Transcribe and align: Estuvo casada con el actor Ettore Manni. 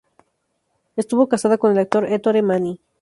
Estuvo 0.95 1.29
casada 1.29 1.59
con 1.59 1.71
el 1.73 1.77
actor 1.77 2.05
Ettore 2.11 2.41
Manni. 2.41 2.79